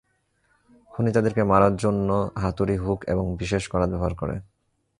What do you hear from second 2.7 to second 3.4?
hook এবং